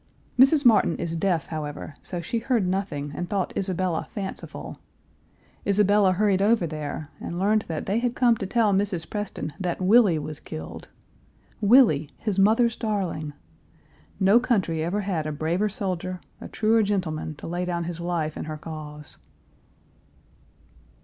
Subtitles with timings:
[0.35, 0.65] Mrs.
[0.65, 4.79] Martin is deaf, however, so she heard nothing and thought Isabella fanciful.
[5.63, 9.07] Isabella hurried over there, and learned that they had come to tell Mrs.
[9.07, 10.87] Preston that Willie was killed
[11.61, 12.09] Willie!
[12.17, 13.33] his mother's darling.
[14.19, 18.35] No country ever had a braver soldier, a truer gentleman, to lay down his life
[18.35, 19.19] in her cause.